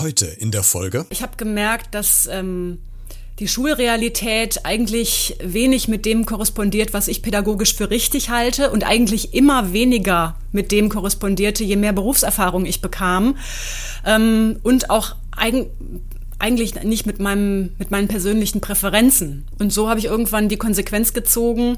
[0.00, 1.04] Heute in der Folge.
[1.10, 2.78] Ich habe gemerkt, dass ähm,
[3.38, 9.34] die Schulrealität eigentlich wenig mit dem korrespondiert, was ich pädagogisch für richtig halte und eigentlich
[9.34, 13.36] immer weniger mit dem korrespondierte, je mehr Berufserfahrung ich bekam
[14.06, 15.66] ähm, und auch eigen,
[16.38, 19.44] eigentlich nicht mit, meinem, mit meinen persönlichen Präferenzen.
[19.58, 21.76] Und so habe ich irgendwann die Konsequenz gezogen,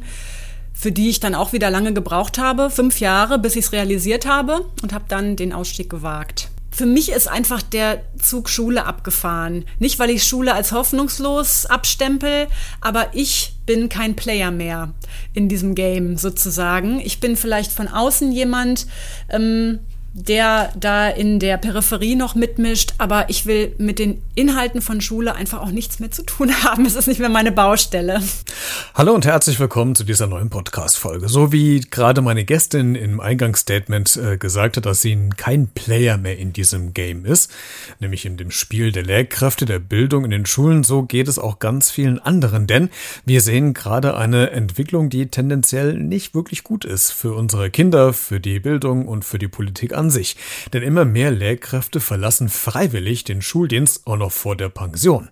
[0.73, 4.27] für die ich dann auch wieder lange gebraucht habe, fünf Jahre, bis ich es realisiert
[4.27, 6.52] habe und habe dann den Ausstieg gewagt.
[6.73, 9.67] Für mich ist einfach der Zug Schule abgefahren.
[9.79, 12.49] Nicht, weil ich Schule als hoffnungslos abstempel,
[12.81, 14.95] aber ich bin kein Player mehr
[15.35, 16.99] in diesem Game sozusagen.
[17.01, 18.87] Ich bin vielleicht von außen jemand,
[19.29, 19.81] ähm,
[20.15, 25.35] der da in der Peripherie noch mitmischt, aber ich will mit den Inhalten von Schule
[25.35, 26.85] einfach auch nichts mehr zu tun haben.
[26.85, 28.21] Es ist nicht mehr meine Baustelle.
[28.95, 31.29] Hallo und herzlich willkommen zu dieser neuen Podcast-Folge.
[31.31, 36.39] So wie gerade meine Gästin im Eingangsstatement äh, gesagt hat, dass sie kein Player mehr
[36.39, 37.51] in diesem Game ist,
[37.99, 41.59] nämlich in dem Spiel der Lehrkräfte, der Bildung in den Schulen, so geht es auch
[41.59, 42.91] ganz vielen anderen, denn
[43.25, 48.41] wir sehen gerade eine Entwicklung, die tendenziell nicht wirklich gut ist für unsere Kinder, für
[48.41, 50.37] die Bildung und für die Politik an sich.
[50.73, 55.29] Denn immer mehr Lehrkräfte verlassen freiwillig den Schuldienst auch noch vor der Pension.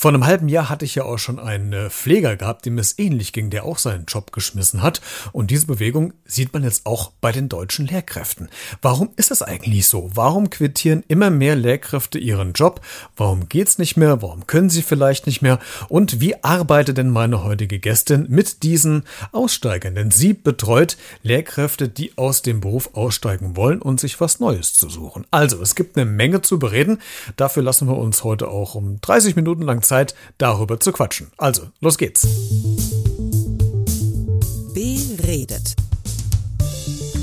[0.00, 2.98] Vor einem halben Jahr hatte ich ja auch schon einen äh, Pfleger gehabt, dem es
[2.98, 5.02] ähnlich ging, der auch seinen Job geschmissen hat.
[5.32, 8.48] Und diese Bewegung sieht man jetzt auch bei den deutschen Lehrkräften.
[8.80, 10.10] Warum ist das eigentlich so?
[10.14, 12.80] Warum quittieren immer mehr Lehrkräfte ihren Job?
[13.14, 14.22] Warum geht's nicht mehr?
[14.22, 15.58] Warum können sie vielleicht nicht mehr?
[15.90, 19.94] Und wie arbeitet denn meine heutige Gästin mit diesen Aussteigern?
[19.94, 24.88] Denn sie betreut Lehrkräfte, die aus dem Beruf aussteigen wollen und sich was Neues zu
[24.88, 25.26] suchen.
[25.30, 27.02] Also, es gibt eine Menge zu bereden.
[27.36, 31.32] Dafür lassen wir uns heute auch um 30 Minuten lang Zeit, darüber zu quatschen.
[31.36, 32.24] Also, los geht's.
[34.72, 35.74] Beredet.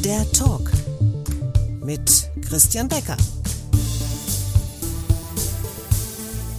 [0.04, 0.70] Der Talk
[1.82, 3.16] mit Christian Becker.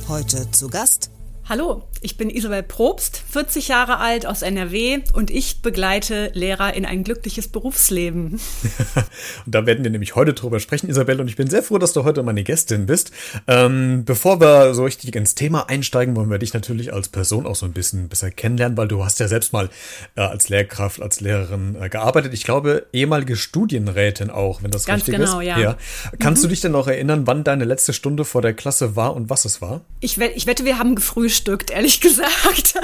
[0.09, 1.11] Heute zu Gast
[1.51, 6.85] Hallo, ich bin Isabel Probst, 40 Jahre alt aus NRW und ich begleite Lehrer in
[6.85, 8.33] ein glückliches Berufsleben.
[9.47, 11.95] und da werden wir nämlich heute drüber sprechen, Isabel, und ich bin sehr froh, dass
[11.95, 13.13] du heute meine Gästin bist.
[13.47, 17.57] Ähm, bevor wir so richtig ins Thema einsteigen, wollen wir dich natürlich als Person auch
[17.57, 19.71] so ein bisschen besser kennenlernen, weil du hast ja selbst mal
[20.17, 22.35] äh, als Lehrkraft, als Lehrerin äh, gearbeitet.
[22.35, 25.47] Ich glaube, ehemalige Studienrätin auch, wenn das Ganz richtig genau, ist.
[25.47, 25.59] Ja.
[25.59, 25.77] ja.
[26.19, 26.49] Kannst mhm.
[26.49, 29.47] du dich denn noch erinnern, wann deine letzte Stunde vor der Klasse war und was
[29.47, 29.81] es war?
[30.01, 32.75] Ich, ich wette, wir haben gefrühstückt gefrühstückt, ehrlich gesagt.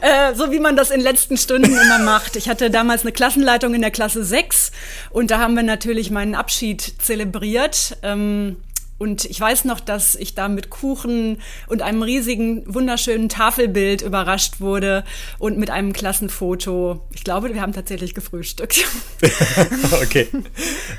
[0.00, 2.36] Äh, so wie man das in letzten Stunden immer macht.
[2.36, 4.72] Ich hatte damals eine Klassenleitung in der Klasse 6
[5.10, 7.96] und da haben wir natürlich meinen Abschied zelebriert.
[8.02, 8.56] Ähm,
[8.96, 14.60] und ich weiß noch, dass ich da mit Kuchen und einem riesigen, wunderschönen Tafelbild überrascht
[14.60, 15.04] wurde
[15.38, 17.00] und mit einem Klassenfoto.
[17.12, 18.84] Ich glaube, wir haben tatsächlich gefrühstückt.
[20.02, 20.28] okay.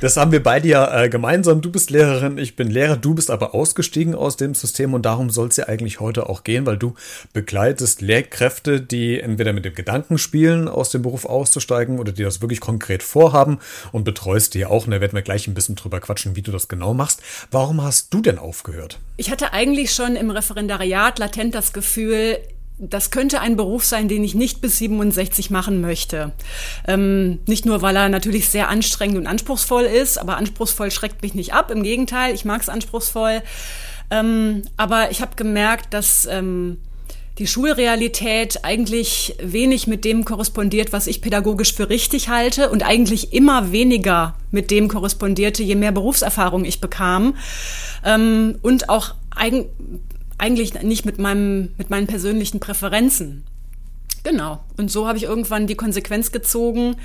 [0.01, 1.61] Das haben wir beide ja äh, gemeinsam.
[1.61, 2.97] Du bist Lehrerin, ich bin Lehrer.
[2.97, 6.43] Du bist aber ausgestiegen aus dem System und darum soll es ja eigentlich heute auch
[6.43, 6.95] gehen, weil du
[7.31, 12.41] begleitest Lehrkräfte, die entweder mit dem Gedanken spielen, aus dem Beruf auszusteigen oder die das
[12.41, 13.59] wirklich konkret vorhaben
[13.93, 14.85] und betreust die auch.
[14.85, 17.21] Und da werden wir gleich ein bisschen drüber quatschen, wie du das genau machst.
[17.51, 18.99] Warum hast du denn aufgehört?
[19.17, 22.37] Ich hatte eigentlich schon im Referendariat latent das Gefühl,
[22.77, 26.33] das könnte ein Beruf sein, den ich nicht bis 67 machen möchte.
[26.87, 31.35] Ähm, nicht nur, weil er natürlich sehr anstrengend und anspruchsvoll ist, aber anspruchsvoll schreckt mich
[31.35, 31.71] nicht ab.
[31.71, 33.41] Im Gegenteil, ich mag es anspruchsvoll.
[34.11, 36.79] Ähm, aber ich habe gemerkt, dass ähm,
[37.37, 43.33] die Schulrealität eigentlich wenig mit dem korrespondiert, was ich pädagogisch für richtig halte und eigentlich
[43.33, 47.35] immer weniger mit dem korrespondierte, je mehr Berufserfahrung ich bekam
[48.05, 49.65] ähm, und auch eigen,
[50.37, 53.43] eigentlich nicht mit, meinem, mit meinen persönlichen Präferenzen.
[54.23, 54.63] Genau.
[54.77, 56.95] Und so habe ich irgendwann die Konsequenz gezogen,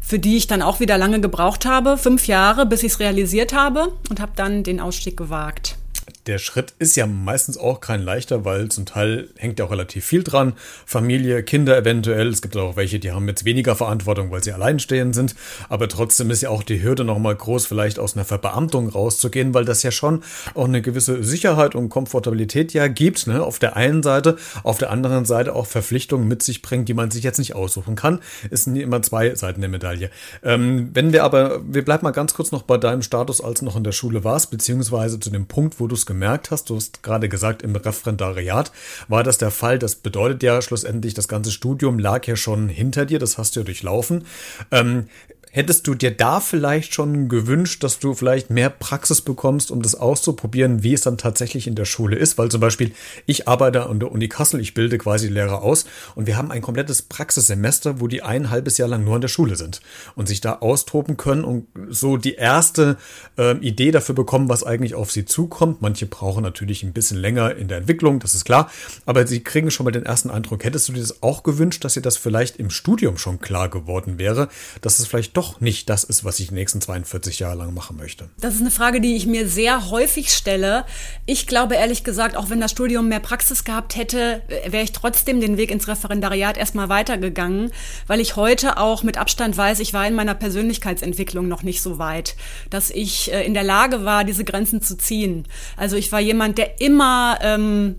[0.00, 3.52] für die ich dann auch wieder lange gebraucht habe, fünf Jahre, bis ich es realisiert
[3.52, 5.76] habe und habe dann den Ausstieg gewagt
[6.26, 10.04] der Schritt ist ja meistens auch kein leichter, weil zum Teil hängt ja auch relativ
[10.04, 10.54] viel dran.
[10.84, 12.28] Familie, Kinder eventuell.
[12.28, 15.36] Es gibt auch welche, die haben jetzt weniger Verantwortung, weil sie alleinstehend sind.
[15.68, 19.64] Aber trotzdem ist ja auch die Hürde nochmal groß, vielleicht aus einer Verbeamtung rauszugehen, weil
[19.64, 20.22] das ja schon
[20.54, 23.26] auch eine gewisse Sicherheit und Komfortabilität ja gibt.
[23.26, 23.42] Ne?
[23.42, 27.10] Auf der einen Seite, auf der anderen Seite auch Verpflichtungen mit sich bringt, die man
[27.10, 28.20] sich jetzt nicht aussuchen kann.
[28.50, 30.10] Es sind immer zwei Seiten der Medaille.
[30.42, 33.76] Ähm, wenn wir aber, wir bleiben mal ganz kurz noch bei deinem Status, als noch
[33.76, 37.02] in der Schule warst, beziehungsweise zu dem Punkt, wo du es gemerkt hast, du hast
[37.02, 38.72] gerade gesagt, im Referendariat
[39.06, 39.78] war das der Fall.
[39.78, 43.60] Das bedeutet ja schlussendlich, das ganze Studium lag ja schon hinter dir, das hast du
[43.60, 44.24] ja durchlaufen.
[44.70, 45.08] Ähm,
[45.56, 49.94] Hättest du dir da vielleicht schon gewünscht, dass du vielleicht mehr Praxis bekommst, um das
[49.94, 52.36] auszuprobieren, wie es dann tatsächlich in der Schule ist?
[52.36, 52.92] Weil zum Beispiel
[53.24, 56.60] ich arbeite an der Uni Kassel, ich bilde quasi Lehrer aus und wir haben ein
[56.60, 59.80] komplettes Praxissemester, wo die ein halbes Jahr lang nur in der Schule sind
[60.14, 62.98] und sich da austoben können und so die erste
[63.38, 65.80] äh, Idee dafür bekommen, was eigentlich auf sie zukommt.
[65.80, 68.70] Manche brauchen natürlich ein bisschen länger in der Entwicklung, das ist klar,
[69.06, 70.64] aber sie kriegen schon mal den ersten Eindruck.
[70.64, 74.18] Hättest du dir das auch gewünscht, dass dir das vielleicht im Studium schon klar geworden
[74.18, 74.50] wäre,
[74.82, 77.74] dass es vielleicht doch doch nicht das ist, was ich die nächsten 42 Jahre lang
[77.74, 78.28] machen möchte?
[78.40, 80.84] Das ist eine Frage, die ich mir sehr häufig stelle.
[81.24, 85.40] Ich glaube ehrlich gesagt, auch wenn das Studium mehr Praxis gehabt hätte, wäre ich trotzdem
[85.40, 87.70] den Weg ins Referendariat erstmal weitergegangen,
[88.06, 91.98] weil ich heute auch mit Abstand weiß, ich war in meiner Persönlichkeitsentwicklung noch nicht so
[91.98, 92.36] weit,
[92.70, 95.46] dass ich äh, in der Lage war, diese Grenzen zu ziehen.
[95.76, 97.96] Also ich war jemand, der immer ähm,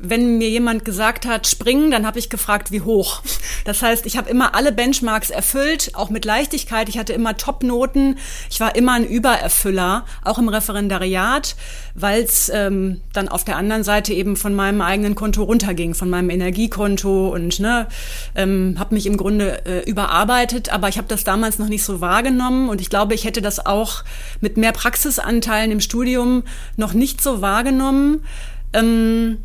[0.00, 3.22] wenn mir jemand gesagt hat, springen, dann habe ich gefragt, wie hoch.
[3.64, 6.88] Das heißt, ich habe immer alle Benchmarks erfüllt, auch mit Leichtigkeit.
[6.88, 8.18] Ich hatte immer Top-Noten.
[8.50, 11.56] Ich war immer ein Übererfüller, auch im Referendariat,
[11.94, 16.08] weil es ähm, dann auf der anderen Seite eben von meinem eigenen Konto runterging, von
[16.08, 17.88] meinem Energiekonto und ne,
[18.34, 20.72] ähm, habe mich im Grunde äh, überarbeitet.
[20.72, 23.64] Aber ich habe das damals noch nicht so wahrgenommen und ich glaube, ich hätte das
[23.64, 24.04] auch
[24.40, 26.44] mit mehr Praxisanteilen im Studium
[26.76, 28.24] noch nicht so wahrgenommen.
[28.72, 29.38] Ähm,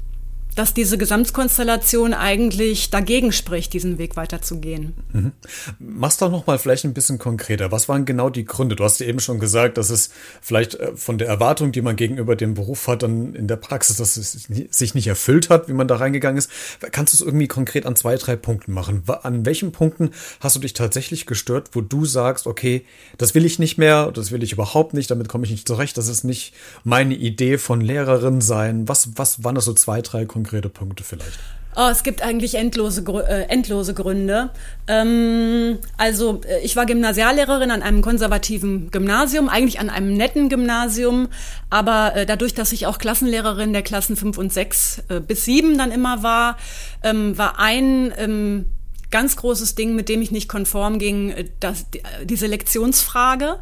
[0.56, 4.94] dass diese Gesamtkonstellation eigentlich dagegen spricht, diesen Weg weiterzugehen.
[5.12, 5.32] Mhm.
[5.80, 7.72] Mach's doch noch mal vielleicht ein bisschen konkreter.
[7.72, 8.76] Was waren genau die Gründe?
[8.76, 10.12] Du hast ja eben schon gesagt, dass es
[10.42, 13.98] vielleicht äh, von der Erwartung, die man gegenüber dem Beruf hat, dann in der Praxis,
[13.98, 16.50] dass es sich nicht erfüllt hat, wie man da reingegangen ist.
[16.92, 19.04] Kannst du es irgendwie konkret an zwei, drei Punkten machen?
[19.24, 22.86] An welchen Punkten hast du dich tatsächlich gestört, wo du sagst, okay,
[23.18, 25.98] das will ich nicht mehr, das will ich überhaupt nicht, damit komme ich nicht zurecht,
[25.98, 26.54] das ist nicht
[26.84, 28.88] meine Idee von Lehrerin sein.
[28.88, 31.40] Was, was waren das so zwei, drei konkrete konkrete Punkte vielleicht?
[31.76, 34.52] Oh, es gibt eigentlich endlose, äh, endlose Gründe.
[34.88, 41.30] Ähm, also äh, ich war Gymnasiallehrerin an einem konservativen Gymnasium, eigentlich an einem netten Gymnasium,
[41.72, 45.78] aber äh, dadurch, dass ich auch Klassenlehrerin der Klassen 5 und 6 äh, bis 7
[45.78, 46.58] dann immer war,
[47.02, 48.66] ähm, war ein ähm,
[49.14, 51.86] ganz großes Ding, mit dem ich nicht konform ging, äh, das,
[52.24, 53.60] die Selektionsfrage.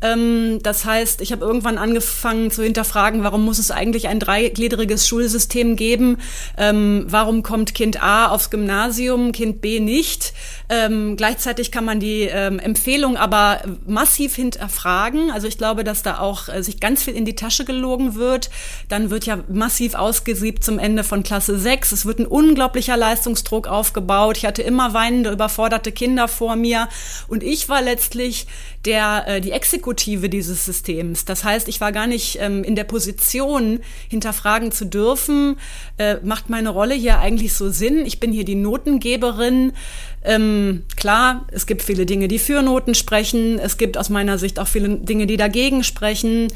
[0.00, 5.06] Ähm, das heißt, ich habe irgendwann angefangen zu hinterfragen, warum muss es eigentlich ein dreigliedriges
[5.06, 6.16] Schulsystem geben?
[6.56, 10.32] Ähm, warum kommt Kind A aufs Gymnasium, Kind B nicht?
[10.70, 15.30] Ähm, gleichzeitig kann man die ähm, Empfehlung aber massiv hinterfragen.
[15.30, 18.48] Also ich glaube, dass da auch äh, sich ganz viel in die Tasche gelogen wird.
[18.88, 21.92] Dann wird ja massiv ausgesiebt zum Ende von Klasse 6.
[21.92, 24.38] Es wird ein unglaublicher Leistungsdruck aufgebaut.
[24.38, 26.88] Ich hatte immer weinende, überforderte Kinder vor mir.
[27.28, 28.46] Und ich war letztlich
[28.84, 31.24] der, äh, die Exekutive dieses Systems.
[31.24, 35.56] Das heißt, ich war gar nicht ähm, in der Position, hinterfragen zu dürfen,
[35.98, 38.04] äh, macht meine Rolle hier eigentlich so Sinn?
[38.06, 39.72] Ich bin hier die Notengeberin.
[40.26, 43.58] Ähm, klar, es gibt viele Dinge, die für Noten sprechen.
[43.58, 46.48] Es gibt aus meiner Sicht auch viele Dinge, die dagegen sprechen.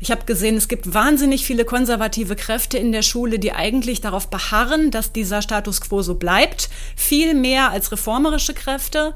[0.00, 4.28] Ich habe gesehen, es gibt wahnsinnig viele konservative Kräfte in der Schule, die eigentlich darauf
[4.28, 6.68] beharren, dass dieser Status quo so bleibt.
[6.96, 9.14] Viel mehr als reformerische Kräfte.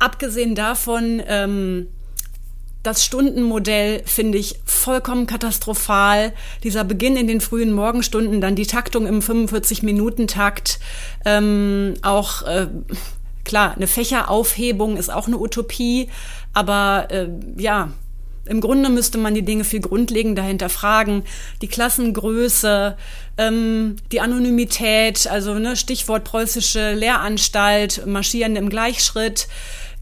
[0.00, 1.88] Abgesehen davon, ähm,
[2.82, 6.32] das Stundenmodell finde ich vollkommen katastrophal.
[6.64, 10.80] Dieser Beginn in den frühen Morgenstunden, dann die Taktung im 45-Minuten-Takt,
[11.26, 12.68] ähm, auch äh,
[13.44, 16.08] klar, eine Fächeraufhebung ist auch eine Utopie,
[16.54, 17.90] aber äh, ja,
[18.46, 21.24] im Grunde müsste man die Dinge viel grundlegender hinterfragen.
[21.60, 22.96] Die Klassengröße,
[23.36, 29.46] ähm, die Anonymität, also ne, Stichwort preußische Lehranstalt, marschieren im Gleichschritt.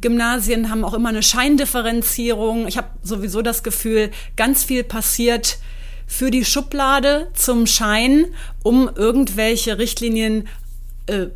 [0.00, 2.68] Gymnasien haben auch immer eine Scheindifferenzierung.
[2.68, 5.58] Ich habe sowieso das Gefühl, ganz viel passiert
[6.06, 8.26] für die Schublade zum Schein,
[8.62, 10.48] um irgendwelche Richtlinien
[11.06, 11.26] äh,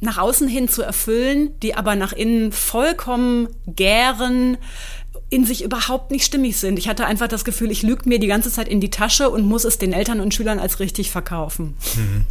[0.00, 4.56] nach außen hin zu erfüllen, die aber nach innen vollkommen gären,
[5.30, 6.78] in sich überhaupt nicht stimmig sind.
[6.78, 9.44] Ich hatte einfach das Gefühl, ich lüge mir die ganze Zeit in die Tasche und
[9.44, 11.76] muss es den Eltern und Schülern als richtig verkaufen.
[11.96, 12.24] Mhm.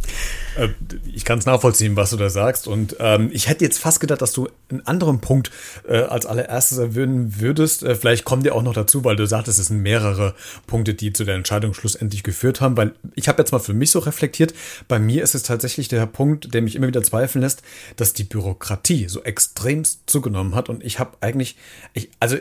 [0.56, 0.68] Äh,
[1.14, 2.66] ich kann es nachvollziehen, was du da sagst.
[2.66, 5.52] Und ähm, ich hätte jetzt fast gedacht, dass du einen anderen Punkt
[5.88, 7.84] äh, als allererstes erwähnen würdest.
[7.84, 10.34] Äh, vielleicht kommt dir auch noch dazu, weil du sagtest, es sind mehrere
[10.66, 12.76] Punkte, die zu der Entscheidung schlussendlich geführt haben.
[12.76, 14.54] Weil ich habe jetzt mal für mich so reflektiert,
[14.88, 17.62] bei mir ist es tatsächlich der Punkt, der mich immer wieder zweifeln lässt,
[17.94, 20.68] dass die Bürokratie so extremst zugenommen hat.
[20.68, 21.56] Und ich habe eigentlich,
[21.94, 22.38] ich, also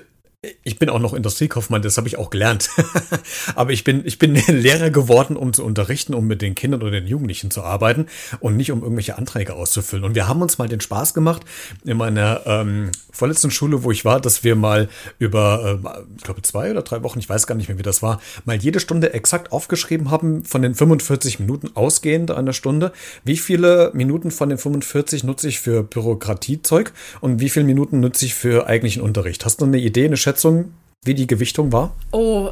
[0.64, 2.70] ich bin auch noch Industriekaufmann, das habe ich auch gelernt.
[3.56, 6.92] Aber ich bin, ich bin Lehrer geworden, um zu unterrichten, um mit den Kindern oder
[6.92, 8.06] den Jugendlichen zu arbeiten
[8.40, 10.06] und nicht um irgendwelche Anträge auszufüllen.
[10.06, 11.42] Und wir haben uns mal den Spaß gemacht
[11.86, 16.44] in meiner ähm, vorletzten Schule, wo ich war, dass wir mal über, äh, ich glaube,
[16.44, 19.14] zwei oder drei Wochen, ich weiß gar nicht mehr, wie das war, mal jede Stunde
[19.14, 24.60] exakt aufgeschrieben haben, von den 45 Minuten ausgehend einer Stunde, wie viele Minuten von den
[24.60, 29.44] 45 nutze ich für Bürokratiezeug und wie viele Minuten nutze ich für eigentlichen Unterricht.
[29.44, 30.74] Hast du eine Idee, eine Schätzung,
[31.06, 31.96] wie die Gewichtung war?
[32.12, 32.52] Oh,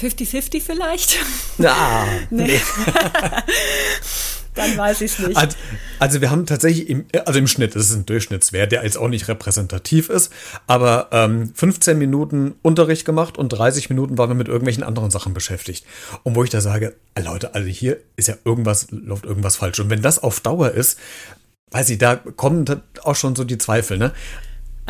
[0.00, 1.18] 50-50 vielleicht?
[1.58, 2.04] Ja.
[2.30, 2.46] nee.
[2.46, 2.60] nee.
[4.56, 5.36] Dann weiß ich es nicht.
[5.36, 5.56] Also,
[6.00, 9.06] also, wir haben tatsächlich, im, also im Schnitt, das ist ein Durchschnittswert, der jetzt auch
[9.06, 10.32] nicht repräsentativ ist,
[10.66, 15.32] aber ähm, 15 Minuten Unterricht gemacht und 30 Minuten waren wir mit irgendwelchen anderen Sachen
[15.32, 15.86] beschäftigt.
[16.24, 19.78] Und wo ich da sage, Leute, also hier ist ja irgendwas, läuft irgendwas falsch.
[19.78, 20.98] Und wenn das auf Dauer ist,
[21.70, 22.64] weiß ich, da kommen
[23.04, 24.12] auch schon so die Zweifel, ne?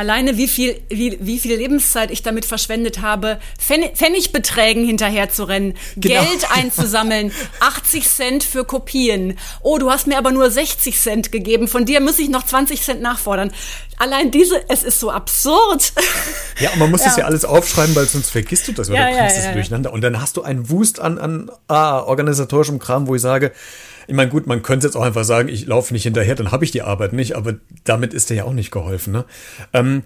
[0.01, 5.75] Alleine wie viel, wie, wie viel Lebenszeit ich damit verschwendet habe, Pfennigbeträgen hinterher zu rennen,
[5.95, 6.23] genau.
[6.23, 9.37] Geld einzusammeln, 80 Cent für Kopien.
[9.61, 12.81] Oh, du hast mir aber nur 60 Cent gegeben, von dir muss ich noch 20
[12.81, 13.53] Cent nachfordern.
[13.99, 15.93] Allein diese, es ist so absurd.
[16.61, 17.09] Ja, und man muss ja.
[17.09, 19.93] das ja alles aufschreiben, weil sonst vergisst du das oder ja, kommst ja, ja, durcheinander.
[19.93, 23.53] Und dann hast du einen Wust an, an ah, organisatorischem Kram, wo ich sage,
[24.11, 26.65] ich meine, gut, man könnte jetzt auch einfach sagen, ich laufe nicht hinterher, dann habe
[26.65, 29.13] ich die Arbeit nicht, aber damit ist dir ja auch nicht geholfen.
[29.13, 29.25] Ne?
[29.73, 30.03] Ähm,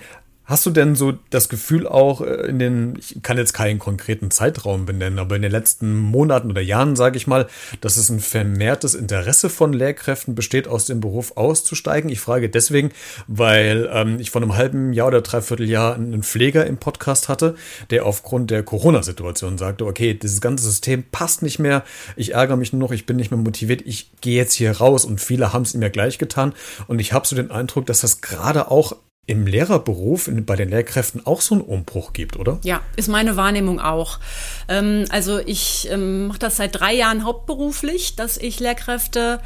[0.47, 4.31] Hast du denn so das Gefühl auch äh, in den, ich kann jetzt keinen konkreten
[4.31, 7.47] Zeitraum benennen, aber in den letzten Monaten oder Jahren, sage ich mal,
[7.81, 12.11] dass es ein vermehrtes Interesse von Lehrkräften besteht, aus dem Beruf auszusteigen?
[12.11, 12.91] Ich frage deswegen,
[13.27, 17.55] weil ähm, ich vor einem halben Jahr oder dreiviertel Jahr einen Pfleger im Podcast hatte,
[17.89, 21.85] der aufgrund der Corona-Situation sagte, okay, dieses ganze System passt nicht mehr,
[22.17, 25.07] ich ärgere mich nur noch, ich bin nicht mehr motiviert, ich gehe jetzt hier raus
[25.07, 26.53] und viele haben es ihm ja gleich getan
[26.87, 28.95] und ich habe so den Eindruck, dass das gerade auch
[29.27, 32.59] im Lehrerberuf bei den Lehrkräften auch so einen Umbruch gibt, oder?
[32.63, 34.21] Ja, ist meine Wahrnehmung auch.
[34.69, 39.41] Ähm, also ich ähm, mache das seit drei Jahren hauptberuflich, dass ich Lehrkräfte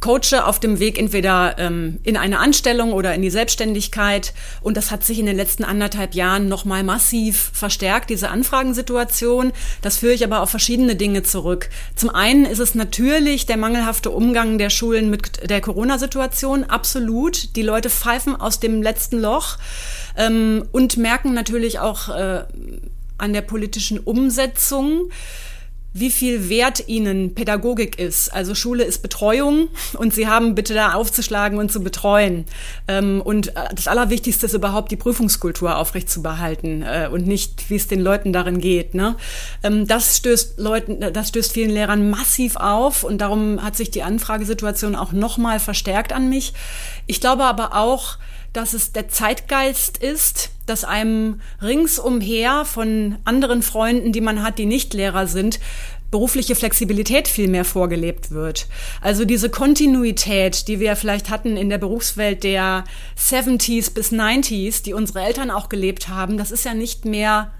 [0.00, 4.34] coache auf dem Weg entweder ähm, in eine Anstellung oder in die Selbstständigkeit.
[4.60, 9.52] Und das hat sich in den letzten anderthalb Jahren nochmal massiv verstärkt, diese Anfragensituation.
[9.80, 11.70] Das führe ich aber auf verschiedene Dinge zurück.
[11.96, 16.64] Zum einen ist es natürlich der mangelhafte Umgang der Schulen mit der Corona-Situation.
[16.64, 17.56] Absolut.
[17.56, 19.58] Die Leute pfeifen aus dem letzten Loch
[20.16, 22.44] ähm, und merken natürlich auch äh,
[23.18, 25.10] an der politischen Umsetzung,
[25.94, 28.32] wie viel wert ihnen Pädagogik ist.
[28.32, 32.46] Also Schule ist Betreuung und sie haben bitte da aufzuschlagen und zu betreuen.
[32.88, 37.88] Ähm, und äh, das Allerwichtigste ist überhaupt die Prüfungskultur aufrechtzubehalten äh, und nicht, wie es
[37.88, 38.94] den Leuten darin geht.
[38.94, 39.16] Ne?
[39.62, 44.02] Ähm, das stößt Leuten, das stößt vielen Lehrern massiv auf und darum hat sich die
[44.02, 46.54] Anfragesituation auch nochmal verstärkt an mich.
[47.06, 48.16] Ich glaube aber auch,
[48.52, 54.64] dass es der Zeitgeist ist, dass einem ringsumher von anderen Freunden, die man hat, die
[54.64, 55.60] nicht Lehrer sind,
[56.10, 58.68] berufliche Flexibilität viel mehr vorgelebt wird.
[59.02, 62.84] Also diese Kontinuität, die wir vielleicht hatten in der Berufswelt der
[63.18, 67.50] 70s bis 90s, die unsere Eltern auch gelebt haben, das ist ja nicht mehr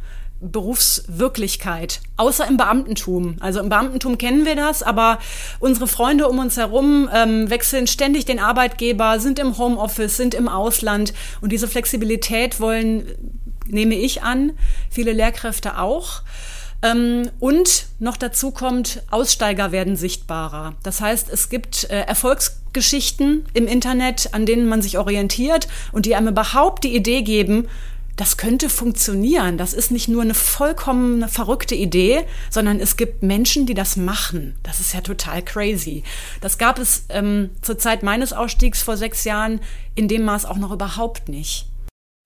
[0.42, 3.36] Berufswirklichkeit, außer im Beamtentum.
[3.40, 5.18] Also im Beamtentum kennen wir das, aber
[5.60, 10.48] unsere Freunde um uns herum ähm, wechseln ständig den Arbeitgeber, sind im Homeoffice, sind im
[10.48, 13.06] Ausland und diese Flexibilität wollen,
[13.66, 14.52] nehme ich an,
[14.90, 16.22] viele Lehrkräfte auch.
[16.82, 20.74] Ähm, und noch dazu kommt, Aussteiger werden sichtbarer.
[20.82, 26.16] Das heißt, es gibt äh, Erfolgsgeschichten im Internet, an denen man sich orientiert und die
[26.16, 27.68] einem überhaupt die Idee geben,
[28.16, 29.56] das könnte funktionieren.
[29.56, 34.54] Das ist nicht nur eine vollkommen verrückte Idee, sondern es gibt Menschen, die das machen.
[34.62, 36.02] Das ist ja total crazy.
[36.40, 39.60] Das gab es ähm, zur Zeit meines Ausstiegs vor sechs Jahren
[39.94, 41.71] in dem Maß auch noch überhaupt nicht.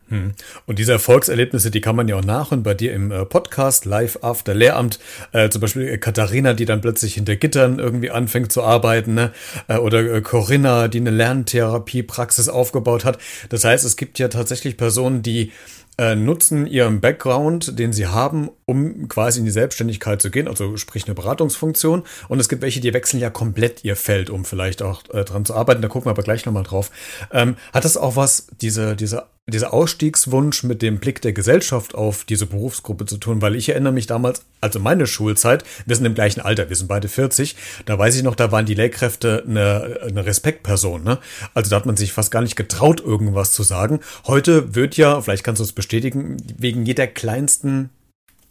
[0.08, 0.34] Hm.
[0.66, 3.84] Und diese Erfolgserlebnisse, die kann man ja auch nach und bei dir im äh, Podcast
[3.84, 5.00] Live After Lehramt,
[5.32, 9.32] äh, zum Beispiel äh, Katharina, die dann plötzlich hinter Gittern irgendwie anfängt zu arbeiten, ne?
[9.66, 13.18] Äh, oder Corinna, die eine Lerntherapiepraxis aufgebaut hat.
[13.48, 15.52] Das heißt, es gibt ja tatsächlich Personen, die
[15.98, 20.76] äh, nutzen ihren Background, den sie haben, um quasi in die Selbstständigkeit zu gehen, also
[20.76, 22.02] sprich eine Beratungsfunktion.
[22.28, 25.44] Und es gibt welche, die wechseln ja komplett ihr Feld, um vielleicht auch äh, dran
[25.44, 25.82] zu arbeiten.
[25.82, 26.90] Da gucken wir aber gleich nochmal drauf.
[27.32, 32.24] Ähm, hat das auch was, diese, diese dieser Ausstiegswunsch mit dem Blick der Gesellschaft auf
[32.24, 36.14] diese Berufsgruppe zu tun, weil ich erinnere mich damals, also meine Schulzeit, wir sind im
[36.14, 40.00] gleichen Alter, wir sind beide 40, da weiß ich noch, da waren die Lehrkräfte eine,
[40.02, 41.18] eine Respektperson, ne?
[41.54, 44.00] Also da hat man sich fast gar nicht getraut, irgendwas zu sagen.
[44.26, 47.90] Heute wird ja, vielleicht kannst du es bestätigen, wegen jeder kleinsten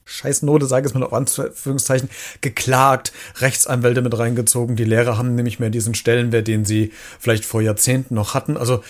[0.05, 2.09] Scheißnote, sage ich es mal auf Anführungszeichen,
[2.39, 4.75] geklagt, Rechtsanwälte mit reingezogen.
[4.75, 8.55] Die Lehrer haben nämlich mehr diesen Stellenwert, den sie vielleicht vor Jahrzehnten noch hatten.
[8.55, 8.83] Also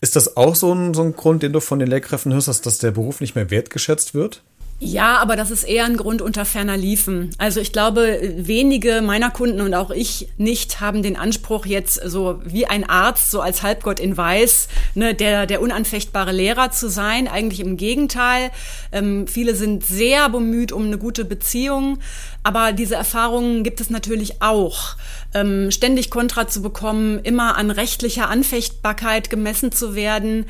[0.00, 2.78] Ist das auch so ein, so ein Grund, den du von den Lehrkräften hörst, dass
[2.78, 4.42] der Beruf nicht mehr wertgeschätzt wird?
[4.82, 7.32] Ja, aber das ist eher ein Grund unter ferner Liefen.
[7.36, 12.40] Also ich glaube, wenige meiner Kunden und auch ich nicht haben den Anspruch jetzt so
[12.46, 17.28] wie ein Arzt, so als Halbgott in Weiß, ne, der, der unanfechtbare Lehrer zu sein.
[17.28, 18.50] Eigentlich im Gegenteil.
[18.90, 21.98] Ähm, viele sind sehr bemüht um eine gute Beziehung.
[22.42, 24.96] Aber diese Erfahrungen gibt es natürlich auch.
[25.32, 30.46] Ähm, ständig Kontra zu bekommen, immer an rechtlicher Anfechtbarkeit gemessen zu werden.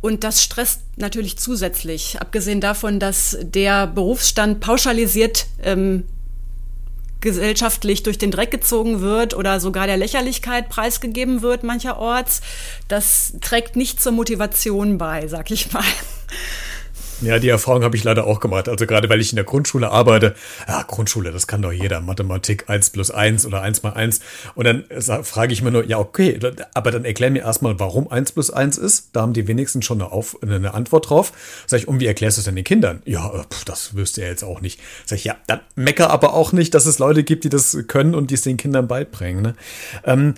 [0.00, 2.20] Und das stresst natürlich zusätzlich.
[2.20, 6.04] Abgesehen davon, dass der Berufsstand pauschalisiert ähm,
[7.24, 12.42] gesellschaftlich durch den Dreck gezogen wird oder sogar der Lächerlichkeit preisgegeben wird mancherorts,
[12.86, 15.82] das trägt nicht zur Motivation bei, sag ich mal.
[17.20, 18.68] Ja, die Erfahrung habe ich leider auch gemacht.
[18.68, 20.34] Also gerade weil ich in der Grundschule arbeite.
[20.68, 22.00] Ja, Grundschule, das kann doch jeder.
[22.00, 24.20] Mathematik 1 plus 1 oder 1 mal 1.
[24.54, 24.84] Und dann
[25.22, 26.38] frage ich mir nur, ja, okay,
[26.74, 29.10] aber dann erklär mir erstmal, warum 1 plus 1 ist.
[29.12, 31.32] Da haben die wenigsten schon eine, Auf eine Antwort drauf.
[31.66, 33.02] Sag ich, und wie erklärst du es denn den Kindern?
[33.04, 34.80] Ja, äh, pf, das wüsste er jetzt auch nicht.
[35.06, 38.14] Sag ich, ja, dann mecker aber auch nicht, dass es Leute gibt, die das können
[38.14, 39.42] und die es den Kindern beibringen.
[39.42, 39.54] Ne?
[40.04, 40.34] Ähm,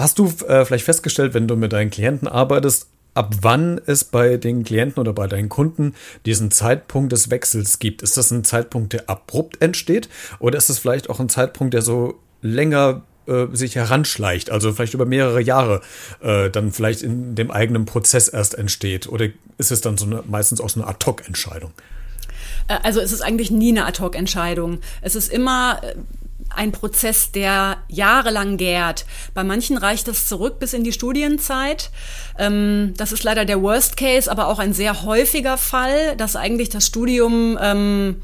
[0.00, 2.86] Hast du äh, vielleicht festgestellt, wenn du mit deinen Klienten arbeitest,
[3.20, 8.00] ab wann es bei den Klienten oder bei deinen Kunden diesen Zeitpunkt des Wechsels gibt.
[8.00, 10.08] Ist das ein Zeitpunkt, der abrupt entsteht
[10.38, 14.94] oder ist es vielleicht auch ein Zeitpunkt, der so länger äh, sich heranschleicht, also vielleicht
[14.94, 15.82] über mehrere Jahre
[16.22, 19.06] äh, dann vielleicht in dem eigenen Prozess erst entsteht?
[19.06, 19.26] Oder
[19.58, 21.72] ist es dann so eine, meistens auch so eine Ad-Hoc-Entscheidung?
[22.68, 24.78] Äh, also es ist eigentlich nie eine Ad-Hoc-Entscheidung.
[25.02, 25.94] Es ist immer äh,
[26.54, 29.06] ein Prozess, der jahrelang gärt.
[29.34, 31.90] Bei manchen reicht es zurück bis in die Studienzeit.
[32.38, 36.68] Ähm, das ist leider der Worst Case, aber auch ein sehr häufiger Fall, dass eigentlich
[36.68, 38.16] das Studium ähm,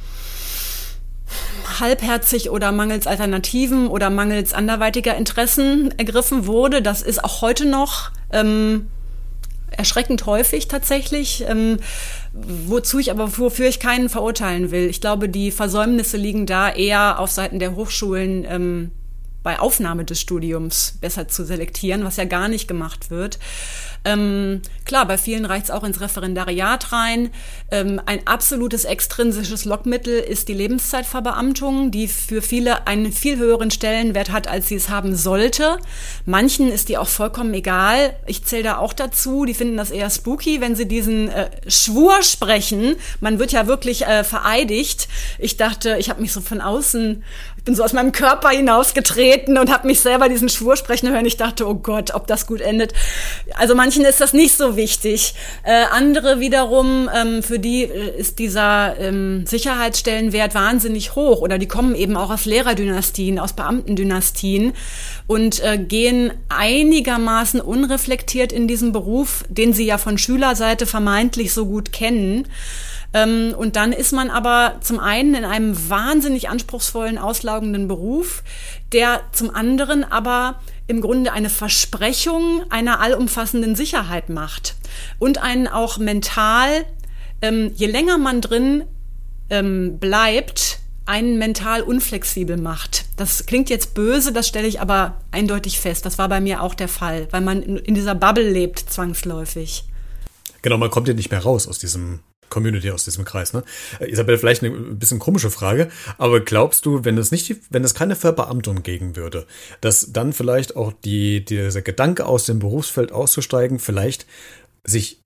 [1.81, 6.83] halbherzig oder mangels Alternativen oder mangels anderweitiger Interessen ergriffen wurde.
[6.83, 8.89] Das ist auch heute noch ähm,
[9.71, 11.79] erschreckend häufig tatsächlich, ähm,
[12.67, 14.89] wozu ich aber wofür ich keinen verurteilen will.
[14.89, 18.91] Ich glaube, die Versäumnisse liegen da eher auf Seiten der Hochschulen ähm,
[19.43, 23.39] bei Aufnahme des Studiums besser zu selektieren, was ja gar nicht gemacht wird.
[24.07, 27.31] Ähm, klar, bei vielen reicht es auch ins Referendariat rein.
[27.73, 34.31] Ähm, ein absolutes extrinsisches Lockmittel ist die Lebenszeitverbeamtung, die für viele einen viel höheren Stellenwert
[34.31, 35.79] hat, als sie es haben sollte.
[36.25, 38.15] Manchen ist die auch vollkommen egal.
[38.27, 39.45] Ich zähle da auch dazu.
[39.45, 42.95] Die finden das eher spooky, wenn sie diesen äh, Schwur sprechen.
[43.21, 45.09] Man wird ja wirklich äh, vereidigt.
[45.41, 47.25] Ich dachte, ich habe mich so von außen
[47.67, 51.27] bin so aus meinem Körper hinausgetreten und habe mich selber diesen Schwur sprechen hören.
[51.27, 52.95] Ich dachte, oh Gott, ob das gut endet.
[53.59, 55.35] Also manchen ist das nicht so wichtig.
[55.65, 61.67] Äh, andere wiederum, ähm, für die äh, ist dieser ähm, Sicherheitsstellenwert wahnsinnig hoch oder die
[61.67, 64.73] kommen eben auch aus Lehrerdynastien, aus Beamtendynastien
[65.27, 71.67] und äh, gehen einigermaßen unreflektiert in diesen Beruf, den sie ja von Schülerseite vermeintlich so
[71.67, 72.47] gut kennen.
[73.13, 78.43] Ähm, und dann ist man aber zum einen in einem wahnsinnig anspruchsvollen, auslaugenden Beruf,
[78.93, 84.77] der zum anderen aber im Grunde eine Versprechung einer allumfassenden Sicherheit macht
[85.19, 86.85] und einen auch mental,
[87.43, 88.85] ähm, je länger man drin
[89.51, 93.07] ähm, bleibt, einen mental unflexibel macht.
[93.17, 96.05] Das klingt jetzt böse, das stelle ich aber eindeutig fest.
[96.05, 99.85] Das war bei mir auch der Fall, weil man in, dieser Bubble lebt, zwangsläufig.
[100.63, 103.53] Genau, man kommt ja nicht mehr raus aus diesem Community aus diesem Kreis.
[103.53, 103.63] Ne?
[104.01, 107.95] Äh, Isabel, vielleicht eine bisschen komische Frage, aber glaubst du, wenn es nicht, wenn es
[107.95, 109.47] keine Verbeamtung geben würde,
[109.81, 114.27] dass dann vielleicht auch die, dieser Gedanke aus dem Berufsfeld auszusteigen, vielleicht
[114.85, 115.21] sich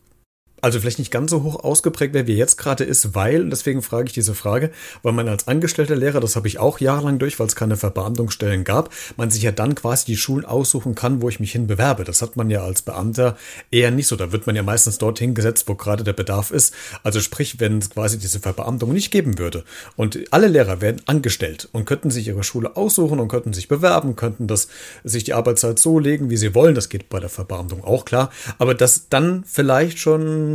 [0.61, 3.83] also vielleicht nicht ganz so hoch ausgeprägt wäre, wie jetzt gerade ist, weil, und deswegen
[3.83, 4.71] frage ich diese Frage,
[5.03, 8.65] weil man als angestellter Lehrer, das habe ich auch jahrelang durch, weil es keine Verbeamtungsstellen
[8.65, 12.05] gab, man sich ja dann quasi die Schulen aussuchen kann, wo ich mich hin bewerbe.
[12.05, 13.37] Das hat man ja als Beamter
[13.71, 14.17] eher nicht so.
[14.17, 16.75] Da wird man ja meistens dorthin gesetzt, wo gerade der Bedarf ist.
[17.03, 19.65] Also sprich, wenn es quasi diese Verbeamtung nicht geben würde
[19.97, 24.17] und alle Lehrer werden angestellt und könnten sich ihre Schule aussuchen und könnten sich bewerben,
[24.17, 24.69] könnten das,
[25.05, 26.75] sich die Arbeitszeit so legen, wie sie wollen.
[26.75, 28.31] Das geht bei der Verbeamtung auch klar.
[28.59, 30.50] Aber dass dann vielleicht schon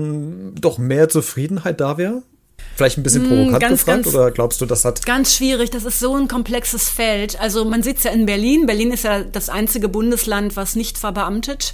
[0.60, 2.24] doch mehr Zufriedenheit da wäre?
[2.76, 5.06] Vielleicht ein bisschen hm, provokant ganz, gefragt ganz, oder glaubst du, das hat.
[5.06, 7.40] Ganz schwierig, das ist so ein komplexes Feld.
[7.40, 8.66] Also man sitzt ja in Berlin.
[8.66, 11.74] Berlin ist ja das einzige Bundesland, was nicht verbeamtet.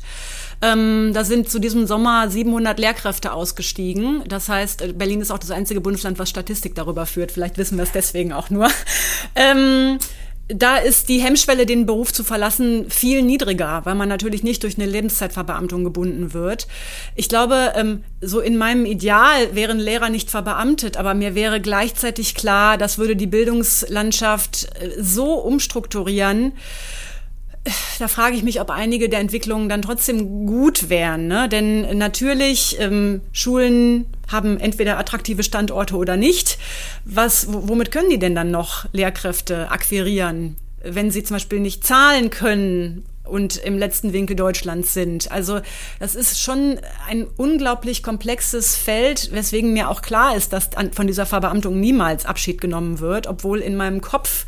[0.62, 4.24] Ähm, da sind zu diesem Sommer 700 Lehrkräfte ausgestiegen.
[4.28, 7.32] Das heißt, Berlin ist auch das einzige Bundesland, was Statistik darüber führt.
[7.32, 8.70] Vielleicht wissen wir es deswegen auch nur.
[9.34, 9.98] Ähm,
[10.54, 14.78] da ist die Hemmschwelle, den Beruf zu verlassen, viel niedriger, weil man natürlich nicht durch
[14.78, 16.68] eine Lebenszeitverbeamtung gebunden wird.
[17.16, 22.36] Ich glaube, ähm, so in meinem Ideal wären Lehrer nicht verbeamtet, aber mir wäre gleichzeitig
[22.36, 26.54] klar, das würde die Bildungslandschaft äh, so umstrukturieren,
[28.00, 31.28] da frage ich mich, ob einige der Entwicklungen dann trotzdem gut wären.
[31.28, 31.48] Ne?
[31.48, 36.58] Denn natürlich, ähm, Schulen haben entweder attraktive Standorte oder nicht.
[37.06, 40.58] Was, womit können die denn dann noch Lehrkräfte akquirieren?
[40.84, 45.32] Wenn sie zum Beispiel nicht zahlen können und im letzten Winkel Deutschlands sind.
[45.32, 45.62] Also
[46.00, 51.26] das ist schon ein unglaublich komplexes Feld, weswegen mir auch klar ist, dass von dieser
[51.26, 54.46] Verbeamtung niemals Abschied genommen wird, obwohl in meinem Kopf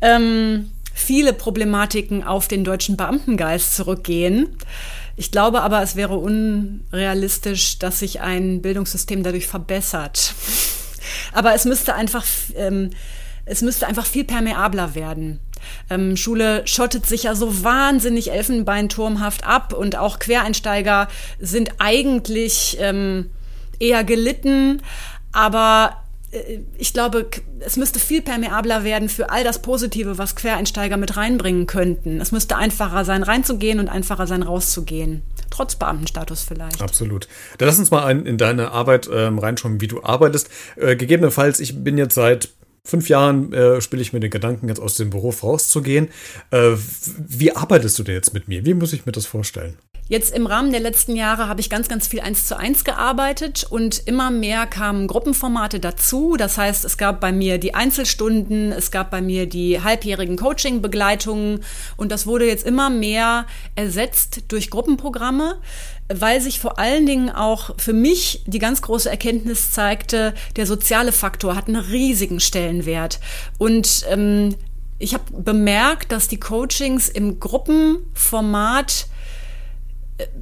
[0.00, 4.56] ähm, viele Problematiken auf den deutschen Beamtengeist zurückgehen.
[5.16, 10.34] Ich glaube aber, es wäre unrealistisch, dass sich ein Bildungssystem dadurch verbessert.
[11.32, 12.24] Aber es müsste einfach,
[12.56, 12.90] ähm,
[13.44, 15.40] es müsste einfach viel permeabler werden.
[15.88, 23.30] Ähm, Schule schottet sich ja so wahnsinnig elfenbeinturmhaft ab und auch Quereinsteiger sind eigentlich ähm,
[23.78, 24.82] eher gelitten.
[25.32, 26.03] Aber
[26.78, 27.26] ich glaube,
[27.60, 32.20] es müsste viel permeabler werden für all das Positive, was Quereinsteiger mit reinbringen könnten.
[32.20, 35.22] Es müsste einfacher sein, reinzugehen und einfacher sein, rauszugehen.
[35.50, 36.82] Trotz Beamtenstatus vielleicht.
[36.82, 37.28] Absolut.
[37.58, 40.48] Dann lass uns mal in deine Arbeit ähm, reinschauen, wie du arbeitest.
[40.76, 42.48] Äh, gegebenenfalls, ich bin jetzt seit
[42.86, 46.08] fünf Jahren äh, spiele ich mir den Gedanken, jetzt aus dem Beruf rauszugehen.
[46.50, 46.72] Äh,
[47.16, 48.64] wie arbeitest du denn jetzt mit mir?
[48.66, 49.76] Wie muss ich mir das vorstellen?
[50.06, 53.66] Jetzt im Rahmen der letzten Jahre habe ich ganz, ganz viel eins zu eins gearbeitet
[53.70, 56.36] und immer mehr kamen Gruppenformate dazu.
[56.36, 61.60] Das heißt, es gab bei mir die Einzelstunden, es gab bei mir die halbjährigen Coaching-Begleitungen
[61.96, 65.58] und das wurde jetzt immer mehr ersetzt durch Gruppenprogramme,
[66.08, 71.12] weil sich vor allen Dingen auch für mich die ganz große Erkenntnis zeigte, der soziale
[71.12, 73.20] Faktor hat einen riesigen Stellenwert.
[73.58, 74.54] Und ähm,
[74.98, 79.06] ich habe bemerkt, dass die Coachings im Gruppenformat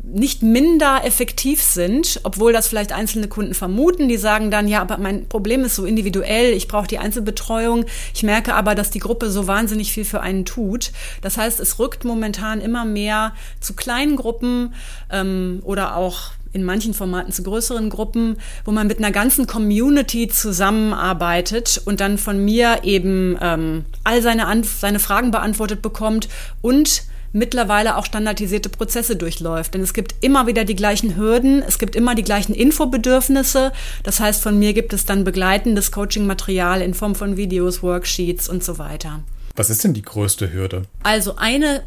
[0.02, 4.08] nicht minder effektiv sind, obwohl das vielleicht einzelne Kunden vermuten.
[4.08, 7.86] Die sagen dann, ja, aber mein Problem ist so individuell, ich brauche die Einzelbetreuung.
[8.14, 10.92] Ich merke aber, dass die Gruppe so wahnsinnig viel für einen tut.
[11.20, 14.74] Das heißt, es rückt momentan immer mehr zu kleinen Gruppen
[15.10, 20.28] ähm, oder auch in manchen Formaten zu größeren Gruppen, wo man mit einer ganzen Community
[20.28, 26.28] zusammenarbeitet und dann von mir eben ähm, all seine, Anf seine Fragen beantwortet bekommt
[26.60, 29.74] und mittlerweile auch standardisierte Prozesse durchläuft.
[29.74, 33.72] Denn es gibt immer wieder die gleichen Hürden, es gibt immer die gleichen Infobedürfnisse.
[34.02, 38.62] Das heißt, von mir gibt es dann begleitendes Coaching-Material in Form von Videos, Worksheets und
[38.62, 39.20] so weiter.
[39.54, 40.82] Was ist denn die größte Hürde?
[41.02, 41.82] Also eine,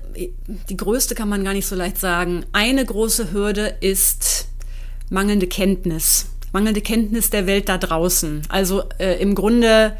[0.70, 2.46] die größte kann man gar nicht so leicht sagen.
[2.52, 4.50] Eine große Hürde ist
[5.10, 6.28] mangelnde Kenntnis.
[6.54, 8.44] Mangelnde Kenntnis der Welt da draußen.
[8.50, 9.98] Also äh, im Grunde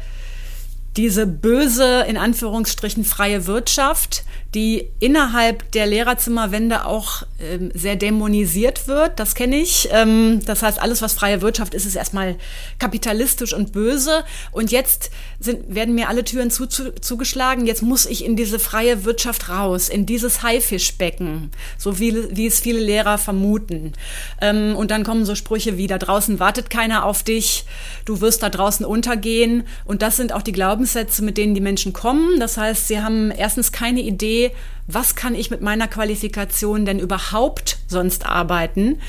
[0.96, 4.24] diese böse, in Anführungsstrichen, freie Wirtschaft,
[4.56, 9.20] die innerhalb der Lehrerzimmerwände auch ähm, sehr dämonisiert wird.
[9.20, 9.90] Das kenne ich.
[9.92, 12.36] Ähm, das heißt, alles, was freie Wirtschaft ist, ist erstmal
[12.78, 14.24] kapitalistisch und böse.
[14.52, 17.66] Und jetzt sind, werden mir alle Türen zu, zu, zugeschlagen.
[17.66, 22.60] Jetzt muss ich in diese freie Wirtschaft raus, in dieses Haifischbecken, so wie, wie es
[22.60, 23.92] viele Lehrer vermuten.
[24.40, 27.66] Ähm, und dann kommen so Sprüche wie, da draußen wartet keiner auf dich,
[28.06, 29.64] du wirst da draußen untergehen.
[29.84, 32.40] Und das sind auch die Glaubenssätze, mit denen die Menschen kommen.
[32.40, 34.45] Das heißt, sie haben erstens keine Idee,
[34.86, 39.00] was kann ich mit meiner Qualifikation denn überhaupt sonst arbeiten?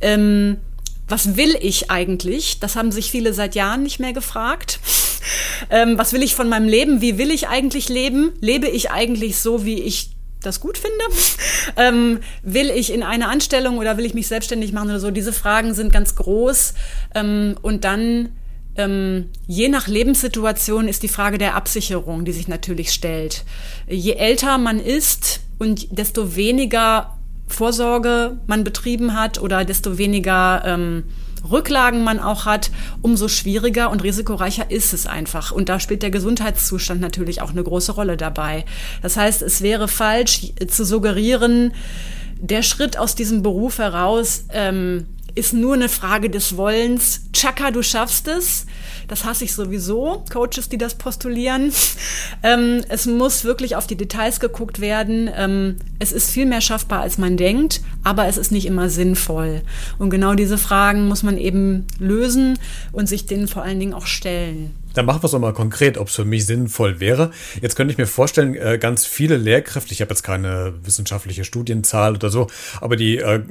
[0.00, 0.58] Ähm,
[1.08, 2.60] was will ich eigentlich?
[2.60, 4.80] Das haben sich viele seit Jahren nicht mehr gefragt.
[5.68, 7.02] Ähm, was will ich von meinem Leben?
[7.02, 8.32] Wie will ich eigentlich leben?
[8.40, 11.04] Lebe ich eigentlich so, wie ich das gut finde?
[11.76, 15.10] Ähm, will ich in eine Anstellung oder will ich mich selbstständig machen oder so?
[15.10, 16.74] Diese Fragen sind ganz groß.
[17.14, 18.30] Ähm, und dann
[18.76, 23.44] ähm, je nach Lebenssituation ist die Frage der Absicherung, die sich natürlich stellt.
[23.88, 31.04] Je älter man ist und desto weniger Vorsorge man betrieben hat oder desto weniger ähm,
[31.48, 32.70] Rücklagen man auch hat,
[33.02, 35.52] umso schwieriger und risikoreicher ist es einfach.
[35.52, 38.64] Und da spielt der Gesundheitszustand natürlich auch eine große Rolle dabei.
[39.02, 41.72] Das heißt, es wäre falsch zu suggerieren,
[42.40, 47.22] der Schritt aus diesem Beruf heraus ähm, ist nur eine Frage des Wollens.
[47.32, 48.66] Chaka, du schaffst es.
[49.08, 51.72] Das hasse ich sowieso, Coaches, die das postulieren.
[52.42, 55.28] Ähm, es muss wirklich auf die Details geguckt werden.
[55.36, 59.60] Ähm, es ist viel mehr schaffbar, als man denkt, aber es ist nicht immer sinnvoll.
[59.98, 62.58] Und genau diese Fragen muss man eben lösen
[62.92, 64.74] und sich denen vor allen Dingen auch stellen.
[64.94, 67.30] Dann machen wir es mal konkret, ob es für mich sinnvoll wäre.
[67.60, 72.14] Jetzt könnte ich mir vorstellen, äh, ganz viele Lehrkräfte, ich habe jetzt keine wissenschaftliche Studienzahl
[72.14, 72.48] oder so,
[72.80, 73.42] aber die äh,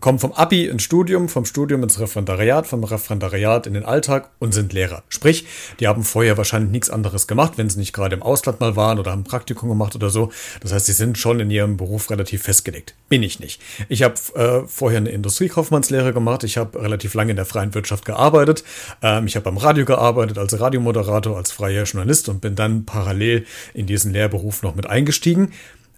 [0.00, 4.52] kommen vom Abi ins Studium, vom Studium ins Referendariat, vom Referendariat in den Alltag und
[4.52, 5.02] sind Lehrer.
[5.08, 5.46] Sprich,
[5.78, 8.98] die haben vorher wahrscheinlich nichts anderes gemacht, wenn sie nicht gerade im Ausland mal waren
[8.98, 10.30] oder haben Praktikum gemacht oder so.
[10.60, 12.94] Das heißt, sie sind schon in ihrem Beruf relativ festgelegt.
[13.08, 13.60] Bin ich nicht.
[13.88, 16.44] Ich habe äh, vorher eine Industriekaufmannslehre gemacht.
[16.44, 18.64] Ich habe relativ lange in der freien Wirtschaft gearbeitet.
[19.02, 23.44] Ähm, ich habe beim Radio gearbeitet als Radiomoderator, als freier Journalist und bin dann parallel
[23.74, 25.52] in diesen Lehrberuf noch mit eingestiegen.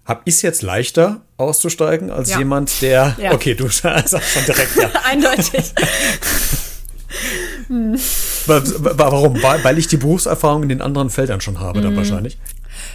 [0.04, 2.38] Habe ich es jetzt leichter auszusteigen als ja.
[2.38, 3.16] jemand, der.
[3.22, 3.32] Ja.
[3.32, 4.90] Okay, du sagst schon direkt ja.
[5.04, 5.72] Eindeutig.
[8.48, 9.42] Warum?
[9.42, 11.84] Weil ich die Berufserfahrung in den anderen Feldern schon habe, mhm.
[11.84, 12.38] dann wahrscheinlich.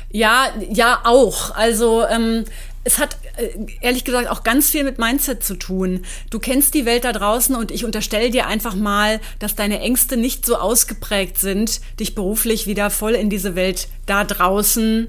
[0.10, 1.56] Ja, ja, auch.
[1.56, 2.44] Also ähm,
[2.84, 3.50] es hat äh,
[3.82, 6.06] ehrlich gesagt auch ganz viel mit Mindset zu tun.
[6.30, 10.18] Du kennst die Welt da draußen und ich unterstelle dir einfach mal, dass deine Ängste
[10.18, 15.08] nicht so ausgeprägt sind, dich beruflich wieder voll in diese Welt da draußen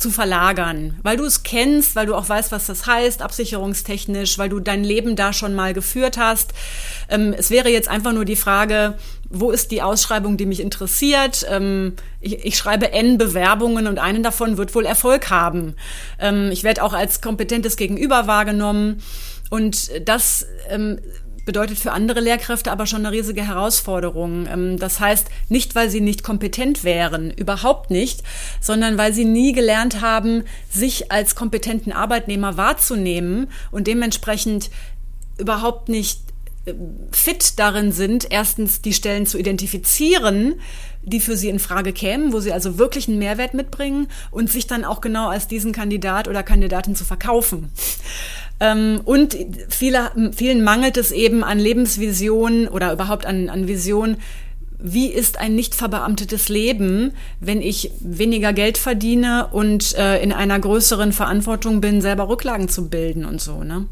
[0.00, 4.48] zu verlagern, weil du es kennst, weil du auch weißt, was das heißt, absicherungstechnisch, weil
[4.48, 6.52] du dein Leben da schon mal geführt hast.
[7.08, 8.94] Ähm, es wäre jetzt einfach nur die Frage,
[9.28, 11.46] wo ist die Ausschreibung, die mich interessiert?
[11.48, 15.76] Ähm, ich, ich, schreibe N Bewerbungen und einen davon wird wohl Erfolg haben.
[16.18, 19.02] Ähm, ich werde auch als kompetentes Gegenüber wahrgenommen.
[19.50, 21.00] Und das ähm,
[21.50, 24.46] bedeutet für andere Lehrkräfte aber schon eine riesige Herausforderung.
[24.46, 28.22] Ähm, das heißt, nicht weil sie nicht kompetent wären, überhaupt nicht,
[28.60, 34.70] sondern weil sie nie gelernt haben, sich als kompetenten Arbeitnehmer wahrzunehmen und dementsprechend
[35.38, 36.20] überhaupt nicht
[36.66, 36.74] äh,
[37.10, 40.54] fit darin sind, erstens die Stellen zu identifizieren,
[41.02, 44.68] die für sie in Frage kämen, wo sie also wirklich einen Mehrwert mitbringen und sich
[44.68, 47.72] dann auch genau als diesen Kandidat oder Kandidatin zu verkaufen.
[48.60, 49.36] Ähm, und
[49.68, 54.18] viele, vielen mangelt es eben an Lebensvision oder überhaupt an, an Vision,
[54.82, 60.58] wie ist ein nicht verbeamtetes Leben, wenn ich weniger Geld verdiene und äh, in einer
[60.58, 63.86] größeren Verantwortung bin, selber Rücklagen zu bilden und so, ne?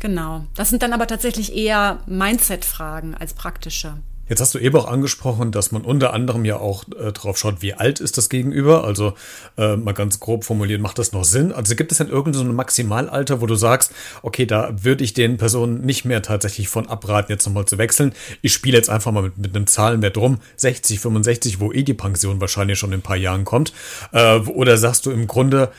[0.00, 0.44] Genau.
[0.54, 3.94] Das sind dann aber tatsächlich eher Mindset-Fragen als praktische.
[4.30, 7.62] Jetzt hast du eben auch angesprochen, dass man unter anderem ja auch äh, drauf schaut,
[7.62, 8.84] wie alt ist das Gegenüber.
[8.84, 9.14] Also
[9.58, 11.50] äh, mal ganz grob formuliert, macht das noch Sinn?
[11.50, 15.14] Also gibt es denn irgendein so ein Maximalalter, wo du sagst, okay, da würde ich
[15.14, 18.12] den Personen nicht mehr tatsächlich von abraten, jetzt nochmal zu wechseln.
[18.40, 21.94] Ich spiele jetzt einfach mal mit, mit einem Zahlenwert rum, 60, 65, wo eh die
[21.94, 23.72] Pension wahrscheinlich schon in ein paar Jahren kommt.
[24.12, 25.72] Äh, oder sagst du im Grunde,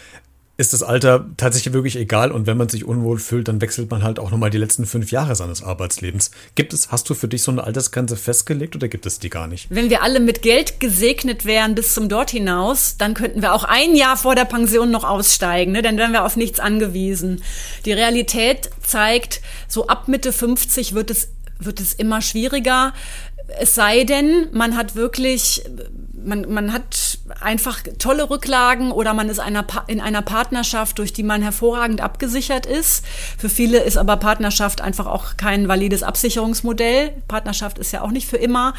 [0.62, 4.04] ist das Alter tatsächlich wirklich egal und wenn man sich unwohl fühlt, dann wechselt man
[4.04, 6.30] halt auch nochmal die letzten fünf Jahre seines Arbeitslebens.
[6.54, 9.48] Gibt es, hast du für dich so eine Altersgrenze festgelegt oder gibt es die gar
[9.48, 9.68] nicht?
[9.72, 13.64] Wenn wir alle mit Geld gesegnet wären bis zum dort hinaus, dann könnten wir auch
[13.64, 15.82] ein Jahr vor der Pension noch aussteigen, ne?
[15.82, 17.42] dann wären wir auf nichts angewiesen.
[17.86, 22.94] Die Realität zeigt, so ab Mitte 50 wird es, wird es immer schwieriger.
[23.60, 25.64] Es sei denn, man hat wirklich
[26.24, 31.24] man, man hat einfach tolle Rücklagen oder man ist einer, in einer Partnerschaft, durch die
[31.24, 33.06] man hervorragend abgesichert ist.
[33.38, 37.14] Für viele ist aber Partnerschaft einfach auch kein valides Absicherungsmodell.
[37.28, 38.74] Partnerschaft ist ja auch nicht für immer.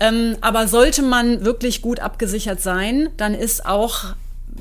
[0.00, 4.14] Ähm, aber sollte man wirklich gut abgesichert sein, dann ist auch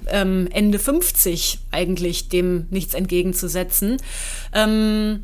[0.07, 3.97] ähm, Ende 50 eigentlich dem nichts entgegenzusetzen.
[4.53, 5.23] Ähm,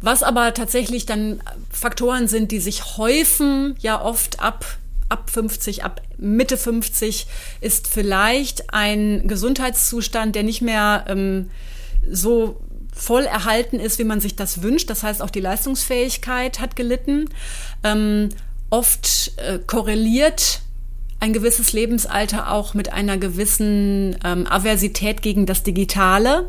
[0.00, 4.64] was aber tatsächlich dann Faktoren sind, die sich häufen, ja oft ab
[5.08, 7.26] ab 50, ab Mitte 50
[7.60, 11.50] ist vielleicht ein Gesundheitszustand, der nicht mehr ähm,
[12.10, 12.60] so
[12.94, 14.88] voll erhalten ist, wie man sich das wünscht.
[14.88, 17.28] Das heißt, auch die Leistungsfähigkeit hat gelitten.
[17.84, 18.30] Ähm,
[18.70, 20.60] oft äh, korreliert
[21.18, 26.46] ein gewisses Lebensalter auch mit einer gewissen ähm, Aversität gegen das Digitale.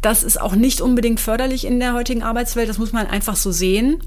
[0.00, 3.52] Das ist auch nicht unbedingt förderlich in der heutigen Arbeitswelt, das muss man einfach so
[3.52, 3.98] sehen.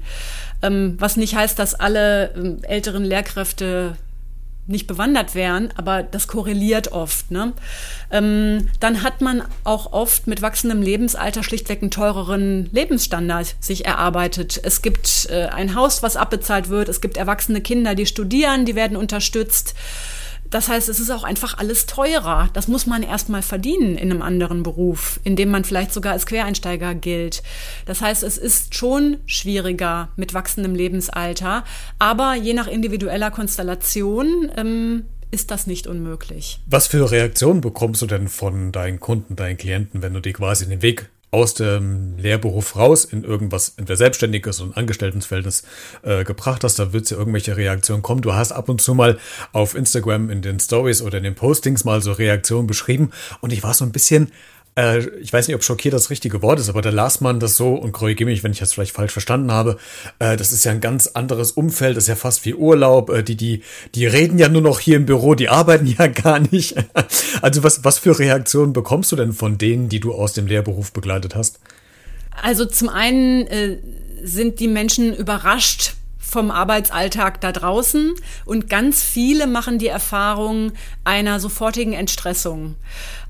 [0.62, 3.96] Ähm, was nicht heißt, dass alle ähm, älteren Lehrkräfte
[4.70, 7.30] nicht bewandert wären, aber das korreliert oft.
[7.30, 7.52] Ne?
[8.10, 14.60] Ähm, dann hat man auch oft mit wachsendem Lebensalter schlichtweg einen teureren Lebensstandard sich erarbeitet.
[14.62, 18.76] Es gibt äh, ein Haus, was abbezahlt wird, es gibt erwachsene Kinder, die studieren, die
[18.76, 19.74] werden unterstützt.
[20.50, 22.50] Das heißt, es ist auch einfach alles teurer.
[22.52, 26.26] Das muss man erstmal verdienen in einem anderen Beruf, in dem man vielleicht sogar als
[26.26, 27.42] Quereinsteiger gilt.
[27.86, 31.64] Das heißt, es ist schon schwieriger mit wachsendem Lebensalter,
[31.98, 36.60] aber je nach individueller Konstellation ähm, ist das nicht unmöglich.
[36.66, 40.68] Was für Reaktionen bekommst du denn von deinen Kunden, deinen Klienten, wenn du die quasi
[40.68, 45.62] den Weg aus dem Lehrberuf raus in irgendwas, entweder Selbstständiges und Angestelltenverhältnis
[46.02, 48.20] äh, gebracht hast, da wird es ja irgendwelche Reaktionen kommen.
[48.20, 49.18] Du hast ab und zu mal
[49.52, 53.62] auf Instagram in den Stories oder in den Postings mal so Reaktionen beschrieben und ich
[53.62, 54.32] war so ein bisschen
[54.80, 57.56] äh, ich weiß nicht, ob schockiert das richtige Wort ist, aber da las man das
[57.56, 59.76] so und korrigiere mich, wenn ich das vielleicht falsch verstanden habe.
[60.18, 63.10] Äh, das ist ja ein ganz anderes Umfeld, das ist ja fast wie Urlaub.
[63.10, 63.62] Äh, die, die,
[63.94, 66.76] die reden ja nur noch hier im Büro, die arbeiten ja gar nicht.
[67.42, 70.92] also was, was für Reaktionen bekommst du denn von denen, die du aus dem Lehrberuf
[70.92, 71.60] begleitet hast?
[72.42, 73.78] Also zum einen äh,
[74.22, 75.94] sind die Menschen überrascht
[76.30, 78.14] vom Arbeitsalltag da draußen
[78.44, 82.76] und ganz viele machen die Erfahrung einer sofortigen Entstressung.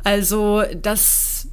[0.05, 1.49] Also das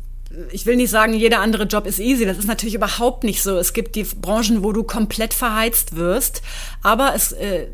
[0.52, 2.26] ich will nicht sagen, jeder andere Job ist easy.
[2.26, 3.58] Das ist natürlich überhaupt nicht so.
[3.58, 6.42] Es gibt die Branchen, wo du komplett verheizt wirst.
[6.84, 7.68] Aber es, äh,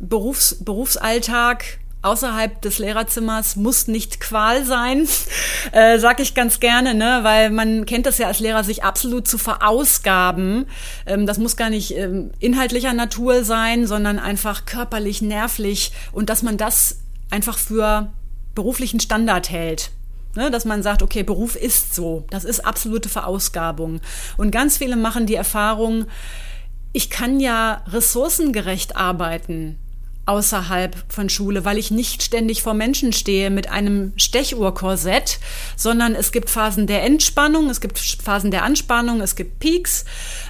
[0.00, 5.06] Berufs, Berufsalltag außerhalb des Lehrerzimmers muss nicht Qual sein,
[5.72, 7.20] äh, sag ich ganz gerne, ne?
[7.22, 10.66] weil man kennt das ja als Lehrer, sich absolut zu verausgaben.
[11.06, 16.42] Ähm, das muss gar nicht ähm, inhaltlicher Natur sein, sondern einfach körperlich, nervlich und dass
[16.42, 18.12] man das einfach für
[18.54, 19.90] beruflichen Standard hält.
[20.36, 22.24] Ne, dass man sagt, okay, Beruf ist so.
[22.30, 24.00] Das ist absolute Verausgabung.
[24.36, 26.06] Und ganz viele machen die Erfahrung,
[26.92, 29.76] ich kann ja ressourcengerecht arbeiten
[30.26, 35.40] außerhalb von Schule, weil ich nicht ständig vor Menschen stehe mit einem Stechuhrkorsett,
[35.76, 40.04] sondern es gibt Phasen der Entspannung, es gibt Phasen der Anspannung, es gibt Peaks.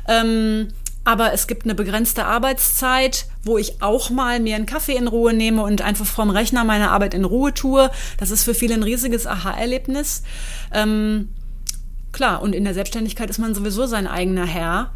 [0.08, 0.68] Ähm,
[1.04, 5.32] aber es gibt eine begrenzte Arbeitszeit, wo ich auch mal mir einen Kaffee in Ruhe
[5.32, 7.90] nehme und einfach vom Rechner meine Arbeit in Ruhe tue.
[8.18, 10.22] Das ist für viele ein riesiges Aha-Erlebnis.
[10.72, 11.30] Ähm,
[12.12, 14.92] klar, und in der Selbstständigkeit ist man sowieso sein eigener Herr.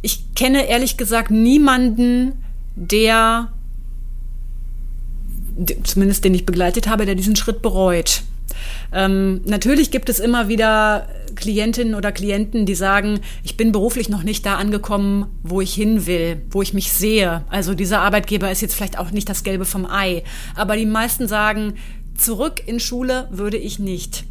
[0.00, 2.44] Ich kenne ehrlich gesagt niemanden,
[2.76, 3.52] der
[5.84, 8.22] zumindest den ich begleitet habe, der diesen Schritt bereut.
[8.92, 14.22] Ähm, natürlich gibt es immer wieder Klientinnen oder Klienten, die sagen, ich bin beruflich noch
[14.22, 17.44] nicht da angekommen, wo ich hin will, wo ich mich sehe.
[17.50, 20.24] Also dieser Arbeitgeber ist jetzt vielleicht auch nicht das Gelbe vom Ei.
[20.54, 21.74] Aber die meisten sagen,
[22.16, 24.24] zurück in Schule würde ich nicht.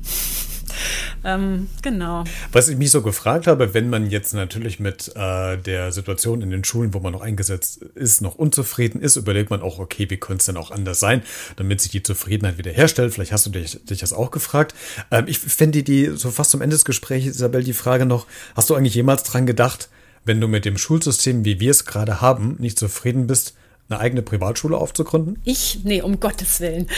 [1.24, 2.24] Ähm, genau.
[2.52, 6.50] Was ich mich so gefragt habe, wenn man jetzt natürlich mit äh, der Situation in
[6.50, 10.18] den Schulen, wo man noch eingesetzt ist, noch unzufrieden ist, überlegt man auch, okay, wie
[10.18, 11.22] könnte es denn auch anders sein,
[11.56, 13.14] damit sich die Zufriedenheit wieder herstellt.
[13.14, 14.74] Vielleicht hast du dich, dich das auch gefragt.
[15.12, 18.70] Ähm, ich fände die so fast zum Ende des Gesprächs, Isabel, die Frage noch, hast
[18.70, 19.90] du eigentlich jemals dran gedacht,
[20.26, 23.56] wenn du mit dem Schulsystem, wie wir es gerade haben, nicht zufrieden bist,
[23.90, 25.40] eine eigene Privatschule aufzugründen?
[25.46, 25.80] Ich?
[25.84, 26.88] Nee, um Gottes Willen.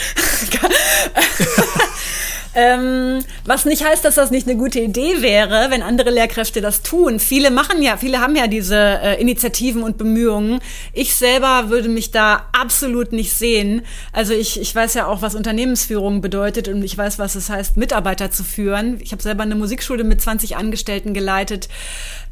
[2.54, 6.82] Ähm, was nicht heißt, dass das nicht eine gute Idee wäre, wenn andere Lehrkräfte das
[6.82, 7.20] tun.
[7.20, 10.60] Viele machen ja, viele haben ja diese äh, Initiativen und Bemühungen.
[10.92, 13.82] Ich selber würde mich da absolut nicht sehen.
[14.12, 17.76] Also ich, ich weiß ja auch, was Unternehmensführung bedeutet und ich weiß, was es heißt,
[17.76, 18.98] Mitarbeiter zu führen.
[19.00, 21.68] Ich habe selber eine Musikschule mit 20 Angestellten geleitet.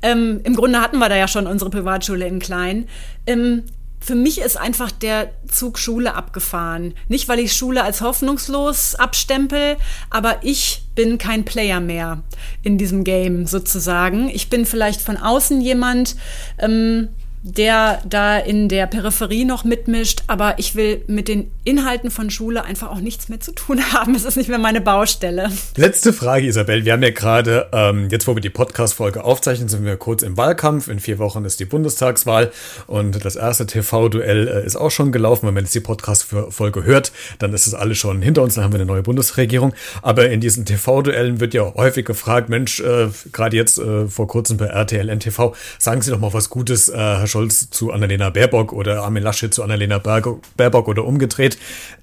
[0.02, 2.88] Ähm, Im Grunde hatten wir da ja schon unsere Privatschule in Klein.
[3.26, 3.64] Ähm,
[4.00, 6.94] für mich ist einfach der Zug Schule abgefahren.
[7.08, 9.76] Nicht, weil ich Schule als hoffnungslos abstempel,
[10.11, 12.22] aber ich bin kein Player mehr
[12.62, 14.28] in diesem Game sozusagen.
[14.28, 16.16] Ich bin vielleicht von außen jemand,
[16.58, 17.08] ähm,
[17.42, 22.64] der da in der Peripherie noch mitmischt, aber ich will mit den Inhalten von Schule
[22.64, 24.14] einfach auch nichts mehr zu tun haben.
[24.14, 25.51] Es ist nicht mehr meine Baustelle.
[25.77, 26.85] Letzte Frage, Isabel.
[26.85, 30.37] Wir haben ja gerade, ähm, jetzt wo wir die Podcast-Folge aufzeichnen, sind wir kurz im
[30.37, 30.88] Wahlkampf.
[30.88, 32.51] In vier Wochen ist die Bundestagswahl
[32.87, 35.46] und das erste TV-Duell äh, ist auch schon gelaufen.
[35.46, 38.72] Wenn man jetzt die Podcast-Folge hört, dann ist es alles schon hinter uns, dann haben
[38.72, 39.74] wir eine neue Bundesregierung.
[40.03, 44.57] Aber in diesen TV-Duellen wird ja häufig gefragt, Mensch, äh, gerade jetzt äh, vor kurzem
[44.57, 48.73] bei RTL NTV, sagen Sie doch mal was Gutes, äh, Herr Scholz zu Annalena Baerbock
[48.73, 51.59] oder Armin Laschet zu Annalena Baerbock oder umgedreht.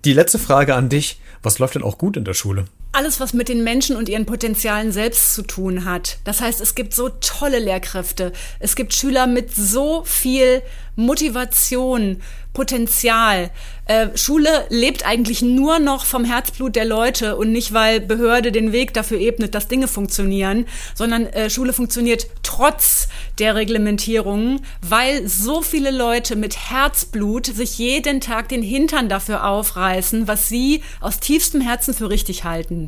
[0.05, 1.19] Die letzte Frage an dich.
[1.43, 2.65] Was läuft denn auch gut in der Schule?
[2.95, 6.17] Alles, was mit den Menschen und ihren Potenzialen selbst zu tun hat.
[6.23, 8.31] Das heißt, es gibt so tolle Lehrkräfte.
[8.59, 10.61] Es gibt Schüler mit so viel
[10.95, 12.21] Motivation,
[12.53, 13.51] Potenzial.
[13.85, 18.71] Äh, Schule lebt eigentlich nur noch vom Herzblut der Leute und nicht, weil Behörde den
[18.71, 25.61] Weg dafür ebnet, dass Dinge funktionieren, sondern äh, Schule funktioniert trotz der Reglementierungen, weil so
[25.61, 31.59] viele Leute mit Herzblut sich jeden Tag den Hintern dafür aufreißen, was sie aus tiefstem
[31.59, 32.84] Herzen für richtig halten.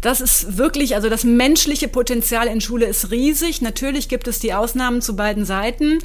[0.00, 3.62] Das ist wirklich, also das menschliche Potenzial in Schule ist riesig.
[3.62, 6.00] Natürlich gibt es die Ausnahmen zu beiden Seiten.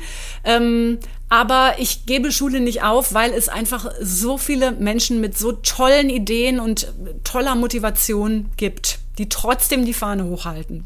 [0.45, 5.51] Ähm, aber ich gebe Schule nicht auf, weil es einfach so viele Menschen mit so
[5.51, 6.93] tollen Ideen und
[7.25, 10.85] toller Motivation gibt, die trotzdem die Fahne hochhalten.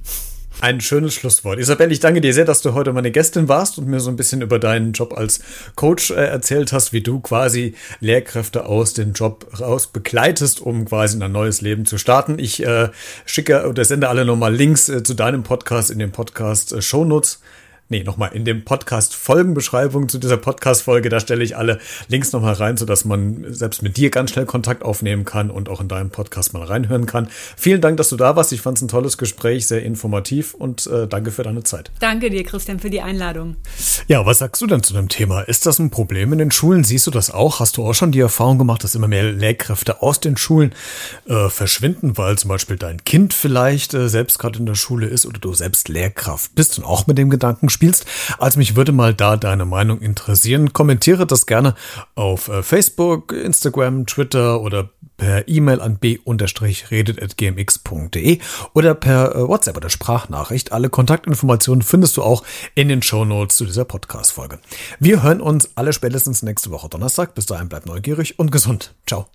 [0.61, 1.59] Ein schönes Schlusswort.
[1.59, 4.15] Isabel, ich danke dir sehr, dass du heute meine Gästin warst und mir so ein
[4.15, 5.41] bisschen über deinen Job als
[5.75, 11.21] Coach äh, erzählt hast, wie du quasi Lehrkräfte aus dem Job raus begleitest, um quasi
[11.21, 12.39] ein neues Leben zu starten.
[12.39, 12.89] Ich äh,
[13.25, 17.41] schicke oder sende alle nochmal Links äh, zu deinem Podcast in den Podcast äh, Shownotes
[17.93, 21.77] nee, nochmal in dem Podcast Folgenbeschreibung zu dieser Podcast-Folge, da stelle ich alle
[22.07, 25.79] Links nochmal rein, sodass man selbst mit dir ganz schnell Kontakt aufnehmen kann und auch
[25.79, 27.27] in deinem Podcast mal reinhören kann.
[27.55, 28.51] Vielen Dank, dass du da warst.
[28.51, 31.91] Ich fand es ein tolles Gespräch, sehr informativ und äh, danke für deine Zeit.
[31.99, 33.57] Danke dir, Christian, für die Einladung.
[34.07, 35.41] Ja, was sagst du denn zu dem Thema?
[35.41, 36.83] Ist das ein Problem in den Schulen?
[36.83, 37.59] Siehst du das auch?
[37.59, 40.73] Hast du auch schon die Erfahrung gemacht, dass immer mehr Lehrkräfte aus den Schulen
[41.27, 45.27] äh, verschwinden, weil zum Beispiel dein Kind vielleicht äh, selbst gerade in der Schule ist
[45.27, 47.82] oder du selbst Lehrkraft bist und auch mit dem Gedanken spielst?
[47.83, 48.05] Spielst.
[48.39, 50.73] Also mich würde mal da deine Meinung interessieren.
[50.73, 51.75] Kommentiere das gerne
[52.15, 58.39] auf äh, Facebook, Instagram, Twitter oder per E-Mail an b-redet.gmx.de
[58.73, 60.71] oder per äh, WhatsApp oder Sprachnachricht.
[60.71, 62.43] Alle Kontaktinformationen findest du auch
[62.75, 64.59] in den Show Notes zu dieser Podcast-Folge.
[64.99, 67.35] Wir hören uns alle spätestens nächste Woche Donnerstag.
[67.35, 68.93] Bis dahin bleib neugierig und gesund.
[69.05, 69.27] Ciao.